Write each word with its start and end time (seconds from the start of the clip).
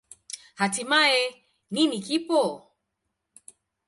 Hatimaye, 0.59 1.21
nini 1.73 1.97
kipo? 2.05 2.41